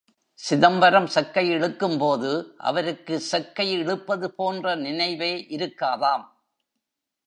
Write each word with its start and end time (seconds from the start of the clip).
சிதம்பரம் 0.39 1.07
செக்கை 1.07 1.49
இழுக்கும் 1.49 1.97
போது, 1.97 2.55
அவருக்கு 2.57 3.19
செக்கை 3.19 3.71
இழுப்பது 3.71 4.33
போன்ற 4.35 4.75
நினைவே 4.75 5.33
இருக்காதாம். 5.49 6.25